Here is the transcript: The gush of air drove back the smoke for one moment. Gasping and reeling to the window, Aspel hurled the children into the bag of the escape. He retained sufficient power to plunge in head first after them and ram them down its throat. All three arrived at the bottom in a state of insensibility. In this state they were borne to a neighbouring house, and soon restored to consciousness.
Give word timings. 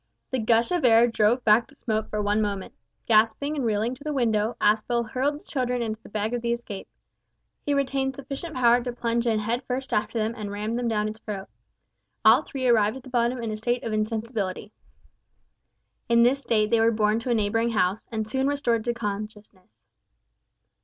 The 0.31 0.39
gush 0.39 0.71
of 0.71 0.83
air 0.83 1.05
drove 1.07 1.45
back 1.45 1.67
the 1.67 1.75
smoke 1.75 2.09
for 2.09 2.23
one 2.23 2.41
moment. 2.41 2.73
Gasping 3.05 3.55
and 3.55 3.63
reeling 3.63 3.93
to 3.93 4.03
the 4.03 4.15
window, 4.15 4.55
Aspel 4.59 5.07
hurled 5.11 5.39
the 5.39 5.43
children 5.43 5.83
into 5.83 6.01
the 6.01 6.09
bag 6.09 6.33
of 6.33 6.41
the 6.41 6.51
escape. 6.51 6.87
He 7.63 7.75
retained 7.75 8.15
sufficient 8.15 8.55
power 8.55 8.81
to 8.81 8.93
plunge 8.93 9.27
in 9.27 9.37
head 9.37 9.61
first 9.67 9.93
after 9.93 10.17
them 10.17 10.33
and 10.35 10.49
ram 10.49 10.75
them 10.75 10.87
down 10.87 11.07
its 11.07 11.19
throat. 11.19 11.49
All 12.25 12.41
three 12.41 12.65
arrived 12.67 12.97
at 12.97 13.03
the 13.03 13.11
bottom 13.11 13.43
in 13.43 13.51
a 13.51 13.55
state 13.55 13.83
of 13.83 13.93
insensibility. 13.93 14.73
In 16.09 16.23
this 16.23 16.41
state 16.41 16.71
they 16.71 16.79
were 16.79 16.89
borne 16.89 17.19
to 17.19 17.29
a 17.29 17.35
neighbouring 17.35 17.69
house, 17.69 18.07
and 18.11 18.27
soon 18.27 18.47
restored 18.47 18.83
to 18.85 18.95
consciousness. 18.95 19.83